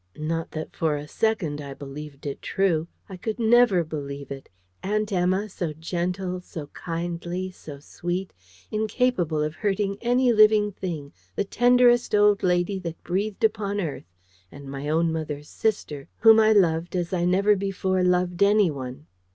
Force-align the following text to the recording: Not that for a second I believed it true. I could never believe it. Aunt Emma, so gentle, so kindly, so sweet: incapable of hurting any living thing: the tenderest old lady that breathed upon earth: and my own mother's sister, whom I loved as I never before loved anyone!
Not 0.17 0.49
that 0.53 0.75
for 0.75 0.95
a 0.95 1.07
second 1.07 1.61
I 1.61 1.75
believed 1.75 2.25
it 2.25 2.41
true. 2.41 2.87
I 3.07 3.17
could 3.17 3.37
never 3.37 3.83
believe 3.83 4.31
it. 4.31 4.49
Aunt 4.81 5.11
Emma, 5.13 5.47
so 5.47 5.73
gentle, 5.73 6.39
so 6.41 6.65
kindly, 6.73 7.51
so 7.51 7.77
sweet: 7.77 8.33
incapable 8.71 9.43
of 9.43 9.53
hurting 9.53 9.99
any 10.01 10.33
living 10.33 10.71
thing: 10.71 11.13
the 11.35 11.43
tenderest 11.43 12.15
old 12.15 12.41
lady 12.41 12.79
that 12.79 13.03
breathed 13.03 13.43
upon 13.43 13.79
earth: 13.79 14.09
and 14.51 14.67
my 14.67 14.89
own 14.89 15.13
mother's 15.13 15.49
sister, 15.49 16.07
whom 16.21 16.39
I 16.39 16.51
loved 16.51 16.95
as 16.95 17.13
I 17.13 17.23
never 17.23 17.55
before 17.55 18.01
loved 18.03 18.41
anyone! 18.41 19.05